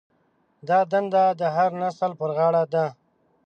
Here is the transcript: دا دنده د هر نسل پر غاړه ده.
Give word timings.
دا 0.67 0.79
دنده 0.91 1.23
د 1.39 1.41
هر 1.55 1.69
نسل 1.81 2.11
پر 2.19 2.29
غاړه 2.37 2.63
ده. 2.73 2.85